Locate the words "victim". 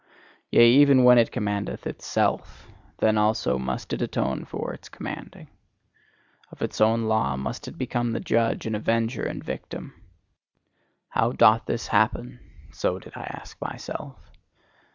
9.43-9.93